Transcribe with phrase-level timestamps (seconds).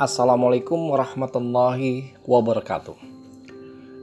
[0.00, 2.96] Assalamualaikum warahmatullahi wabarakatuh.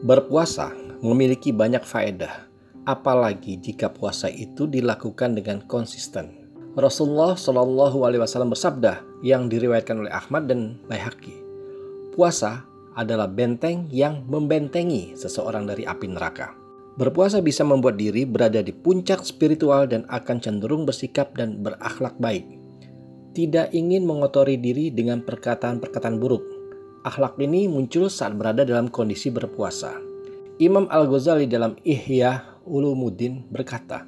[0.00, 0.72] Berpuasa
[1.04, 2.48] memiliki banyak faedah,
[2.88, 6.48] apalagi jika puasa itu dilakukan dengan konsisten.
[6.80, 11.36] Rasulullah Shallallahu Alaihi Wasallam bersabda yang diriwayatkan oleh Ahmad dan Baihaqi.
[12.16, 12.64] Puasa
[12.96, 16.56] adalah benteng yang membentengi seseorang dari api neraka.
[16.96, 22.61] Berpuasa bisa membuat diri berada di puncak spiritual dan akan cenderung bersikap dan berakhlak baik
[23.32, 26.44] tidak ingin mengotori diri dengan perkataan-perkataan buruk.
[27.02, 29.98] Akhlak ini muncul saat berada dalam kondisi berpuasa.
[30.62, 34.06] Imam Al-Ghazali dalam Ihya Ulumuddin berkata,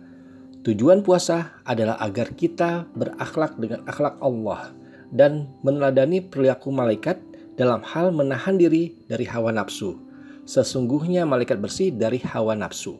[0.64, 4.72] Tujuan puasa adalah agar kita berakhlak dengan akhlak Allah
[5.12, 7.20] dan meneladani perilaku malaikat
[7.60, 10.00] dalam hal menahan diri dari hawa nafsu.
[10.48, 12.96] Sesungguhnya malaikat bersih dari hawa nafsu.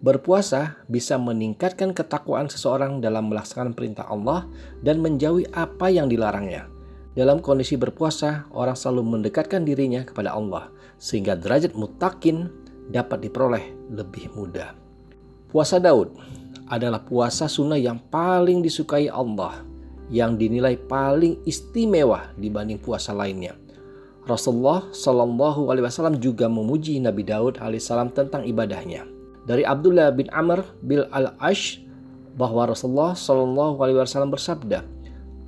[0.00, 4.48] Berpuasa bisa meningkatkan ketakwaan seseorang dalam melaksanakan perintah Allah
[4.80, 6.72] dan menjauhi apa yang dilarangnya.
[7.12, 12.48] Dalam kondisi berpuasa, orang selalu mendekatkan dirinya kepada Allah, sehingga derajat mutakin
[12.88, 14.72] dapat diperoleh lebih mudah.
[15.52, 16.16] Puasa Daud
[16.72, 19.68] adalah puasa sunnah yang paling disukai Allah,
[20.08, 23.52] yang dinilai paling istimewa dibanding puasa lainnya.
[24.24, 30.64] Rasulullah Shallallahu Alaihi Wasallam juga memuji Nabi Daud alaihissalam tentang ibadahnya dari Abdullah bin Amr
[30.84, 31.80] bin al-Ash
[32.36, 34.84] bahwa Rasulullah Shallallahu Alaihi Wasallam bersabda,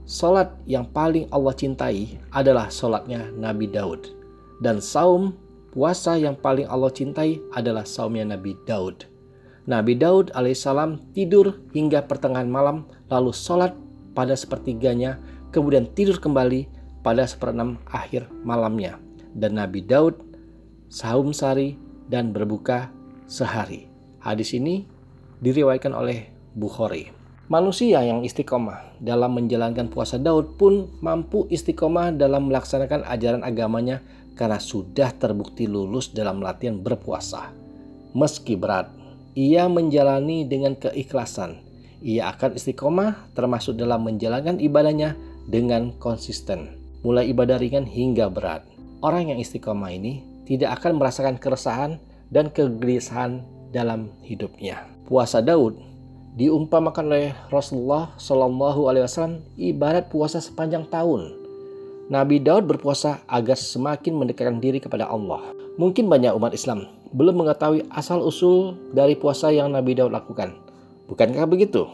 [0.03, 4.11] Salat yang paling Allah cintai adalah salatnya Nabi Daud
[4.59, 5.35] dan saum
[5.73, 9.07] puasa yang paling Allah cintai adalah saumnya Nabi Daud.
[9.67, 13.79] Nabi Daud alaihissalam tidur hingga pertengahan malam lalu sholat
[14.13, 15.23] pada sepertiganya
[15.55, 16.67] kemudian tidur kembali
[17.07, 18.99] pada seperenam akhir malamnya.
[19.33, 20.19] Dan Nabi Daud
[20.91, 21.79] saum sari
[22.11, 22.91] dan berbuka
[23.33, 23.89] sehari.
[24.21, 24.85] Hadis ini
[25.41, 27.09] diriwayatkan oleh Bukhari.
[27.49, 34.05] Manusia yang istiqomah dalam menjalankan puasa Daud pun mampu istiqomah dalam melaksanakan ajaran agamanya
[34.37, 37.53] karena sudah terbukti lulus dalam latihan berpuasa.
[38.13, 38.93] Meski berat,
[39.33, 41.65] ia menjalani dengan keikhlasan.
[42.05, 45.17] Ia akan istiqomah termasuk dalam menjalankan ibadahnya
[45.49, 46.77] dengan konsisten.
[47.01, 48.69] Mulai ibadah ringan hingga berat.
[49.03, 51.99] Orang yang istiqomah ini tidak akan merasakan keresahan
[52.33, 54.89] dan kegelisahan dalam hidupnya.
[55.05, 55.77] Puasa Daud
[56.41, 61.37] diumpamakan oleh Rasulullah Shallallahu Alaihi Wasallam ibarat puasa sepanjang tahun.
[62.09, 65.53] Nabi Daud berpuasa agar semakin mendekatkan diri kepada Allah.
[65.77, 70.57] Mungkin banyak umat Islam belum mengetahui asal-usul dari puasa yang Nabi Daud lakukan.
[71.13, 71.85] Bukankah begitu?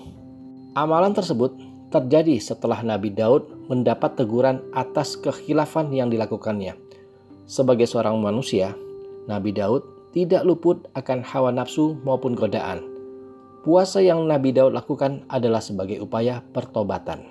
[0.79, 1.59] Amalan tersebut
[1.91, 6.79] terjadi setelah Nabi Daud mendapat teguran atas kekhilafan yang dilakukannya.
[7.51, 8.77] Sebagai seorang manusia,
[9.27, 12.81] Nabi Daud tidak luput akan hawa nafsu maupun godaan.
[13.67, 17.27] Puasa yang Nabi Daud lakukan adalah sebagai upaya pertobatan.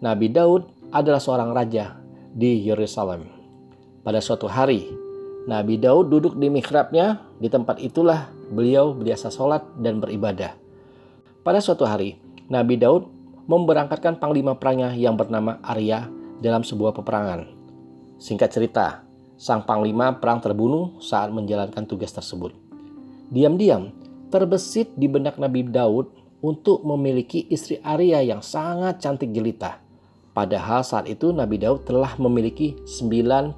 [0.00, 2.00] Nabi Daud adalah seorang raja
[2.32, 3.28] di Yerusalem.
[4.00, 4.86] Pada suatu hari,
[5.50, 10.54] Nabi Daud duduk di mihrabnya, di tempat itulah beliau biasa sholat dan beribadah.
[11.42, 13.10] Pada suatu hari, Nabi Daud
[13.46, 16.06] memberangkatkan panglima perangnya yang bernama Arya
[16.42, 17.46] dalam sebuah peperangan.
[18.18, 19.06] Singkat cerita,
[19.36, 22.56] sang panglima perang terbunuh saat menjalankan tugas tersebut.
[23.32, 23.92] Diam-diam,
[24.32, 26.10] terbesit di benak Nabi Daud
[26.44, 29.80] untuk memiliki istri Arya yang sangat cantik jelita.
[30.36, 33.56] Padahal saat itu Nabi Daud telah memiliki 99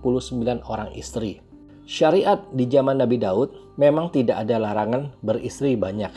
[0.70, 1.42] orang istri.
[1.88, 6.12] Syariat di zaman Nabi Daud memang tidak ada larangan beristri banyak.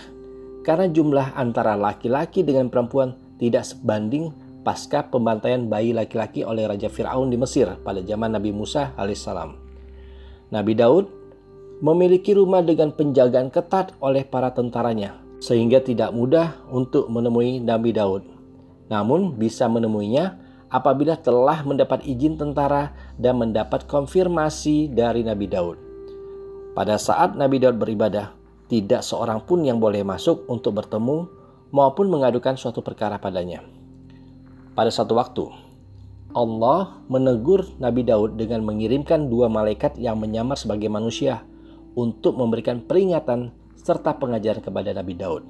[0.61, 4.29] Karena jumlah antara laki-laki dengan perempuan tidak sebanding
[4.61, 9.57] pasca pembantaian bayi laki-laki oleh Raja Fir'aun di Mesir pada zaman Nabi Musa alaihissalam.
[10.53, 11.05] Nabi Daud
[11.81, 18.23] memiliki rumah dengan penjagaan ketat oleh para tentaranya, sehingga tidak mudah untuk menemui Nabi Daud.
[18.91, 20.37] Namun bisa menemuinya
[20.69, 25.77] apabila telah mendapat izin tentara dan mendapat konfirmasi dari Nabi Daud.
[26.77, 28.31] Pada saat Nabi Daud beribadah,
[28.71, 31.27] tidak seorang pun yang boleh masuk untuk bertemu
[31.75, 33.80] maupun mengadukan suatu perkara padanya.
[34.71, 35.51] Pada satu waktu,
[36.31, 41.43] Allah menegur Nabi Daud dengan mengirimkan dua malaikat yang menyamar sebagai manusia
[41.91, 45.43] untuk memberikan peringatan serta pengajaran kepada Nabi Daud.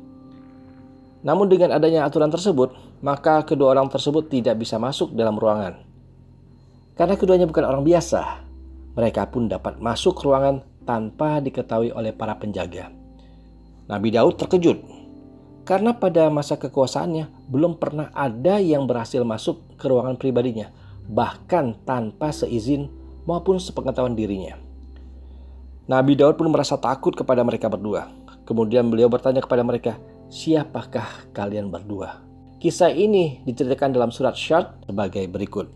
[1.21, 2.73] Namun dengan adanya aturan tersebut,
[3.05, 5.85] maka kedua orang tersebut tidak bisa masuk dalam ruangan.
[6.97, 8.41] Karena keduanya bukan orang biasa,
[8.97, 12.89] mereka pun dapat masuk ruangan tanpa diketahui oleh para penjaga.
[13.85, 14.81] Nabi Daud terkejut
[15.61, 20.71] karena pada masa kekuasaannya belum pernah ada yang berhasil masuk ke ruangan pribadinya,
[21.11, 22.87] bahkan tanpa seizin
[23.27, 24.55] maupun sepengetahuan dirinya.
[25.91, 28.07] Nabi Daud pun merasa takut kepada mereka berdua.
[28.47, 29.99] Kemudian beliau bertanya kepada mereka,
[30.31, 32.23] "Siapakah kalian berdua?"
[32.61, 35.67] Kisah ini diceritakan dalam surat Syad sebagai berikut.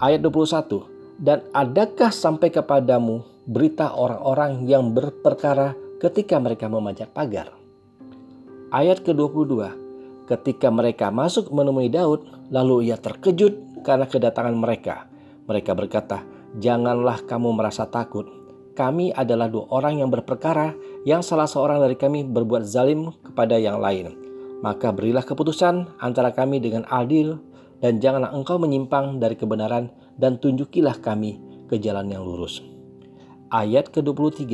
[0.00, 0.88] Ayat 21.
[1.20, 7.52] Dan adakah sampai kepadamu berita orang-orang yang berperkara ketika mereka memanjat pagar?
[8.72, 9.81] Ayat ke-22.
[10.32, 15.04] Ketika mereka masuk menemui Daud, lalu ia terkejut karena kedatangan mereka.
[15.44, 16.24] Mereka berkata,
[16.56, 18.24] "Janganlah kamu merasa takut.
[18.72, 20.72] Kami adalah dua orang yang berperkara,
[21.04, 24.16] yang salah seorang dari kami berbuat zalim kepada yang lain.
[24.64, 27.36] Maka berilah keputusan antara kami dengan adil,
[27.84, 31.36] dan janganlah engkau menyimpang dari kebenaran dan tunjukilah kami
[31.68, 32.64] ke jalan yang lurus.
[33.52, 34.48] Ayat ke-23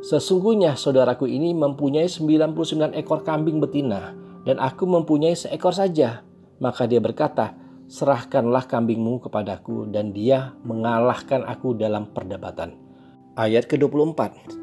[0.00, 4.16] Sesungguhnya saudaraku ini mempunyai 99 ekor kambing betina
[4.48, 6.24] dan aku mempunyai seekor saja.
[6.56, 7.52] Maka dia berkata,
[7.92, 12.80] serahkanlah kambingmu kepadaku dan dia mengalahkan aku dalam perdebatan.
[13.36, 14.18] Ayat ke-24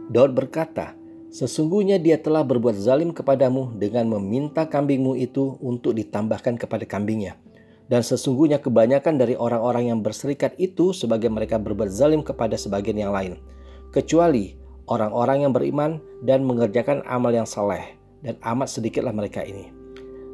[0.10, 0.98] Daud berkata,
[1.36, 7.36] Sesungguhnya dia telah berbuat zalim kepadamu dengan meminta kambingmu itu untuk ditambahkan kepada kambingnya.
[7.92, 13.12] Dan sesungguhnya kebanyakan dari orang-orang yang berserikat itu sebagai mereka berbuat zalim kepada sebagian yang
[13.12, 13.36] lain.
[13.92, 14.56] Kecuali
[14.88, 18.00] orang-orang yang beriman dan mengerjakan amal yang saleh.
[18.24, 19.75] Dan amat sedikitlah mereka ini.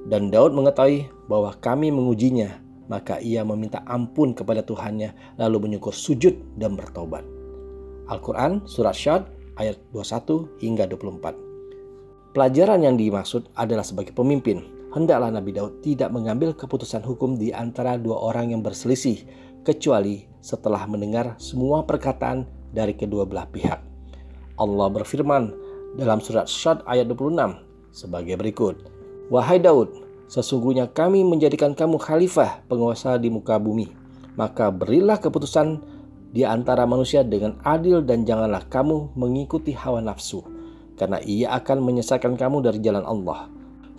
[0.07, 2.61] Dan Daud mengetahui bahwa kami mengujinya.
[2.91, 7.23] Maka ia meminta ampun kepada Tuhannya lalu menyukur sujud dan bertobat.
[8.11, 9.23] Al-Quran Surat Syad
[9.55, 12.35] ayat 21 hingga 24.
[12.35, 17.95] Pelajaran yang dimaksud adalah sebagai pemimpin hendaklah Nabi Daud tidak mengambil keputusan hukum di antara
[17.95, 19.23] dua orang yang berselisih,
[19.63, 22.43] kecuali setelah mendengar semua perkataan
[22.75, 23.79] dari kedua belah pihak.
[24.59, 25.43] Allah berfirman
[25.95, 28.90] dalam surat Syad ayat 26 sebagai berikut.
[29.31, 29.95] Wahai Daud,
[30.27, 33.87] sesungguhnya kami menjadikan kamu khalifah penguasa di muka bumi.
[34.35, 35.79] Maka berilah keputusan
[36.35, 40.43] di antara manusia dengan adil dan janganlah kamu mengikuti hawa nafsu,
[40.99, 43.47] karena ia akan menyesatkan kamu dari jalan Allah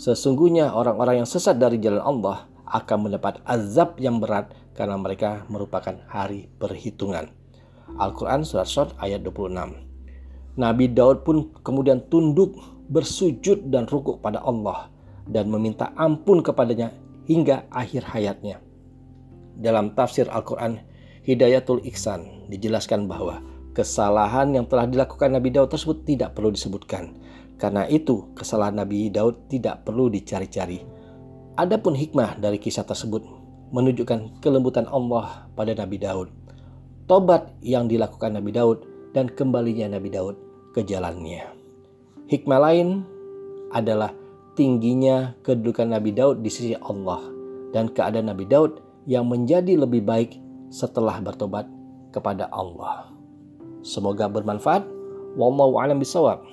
[0.03, 5.95] Sesungguhnya orang-orang yang sesat dari jalan Allah akan mendapat azab yang berat karena mereka merupakan
[6.11, 7.31] hari perhitungan.
[8.03, 12.57] Al-Quran Surat Sot ayat 26 Nabi Daud pun kemudian tunduk,
[12.91, 14.92] bersujud dan rukuk pada Allah
[15.33, 16.93] dan meminta ampun kepadanya
[17.25, 18.61] hingga akhir hayatnya.
[19.57, 20.81] Dalam tafsir Al-Quran
[21.25, 23.41] Hidayatul Iksan dijelaskan bahwa
[23.73, 27.15] kesalahan yang telah dilakukan Nabi Daud tersebut tidak perlu disebutkan
[27.63, 30.83] karena itu, kesalahan Nabi Daud tidak perlu dicari-cari.
[31.55, 33.23] Adapun hikmah dari kisah tersebut
[33.71, 36.35] menunjukkan kelembutan Allah pada Nabi Daud.
[37.07, 38.83] Tobat yang dilakukan Nabi Daud
[39.15, 40.37] dan kembalinya Nabi Daud
[40.75, 41.55] ke jalannya.
[42.27, 43.07] Hikmah lain
[43.71, 44.11] adalah
[44.53, 47.21] tingginya kedudukan Nabi Daud di sisi Allah
[47.73, 50.39] dan keadaan Nabi Daud yang menjadi lebih baik
[50.69, 51.67] setelah bertobat
[52.13, 53.11] kepada Allah.
[53.83, 54.87] Semoga bermanfaat.
[55.35, 56.45] Wallahu a'lam bishawab.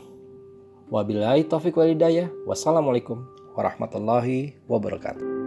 [0.90, 2.32] Wabillahi taufiq walidayah.
[2.48, 3.22] Wassalamualaikum
[3.54, 5.39] warahmatullahi wabarakatuh.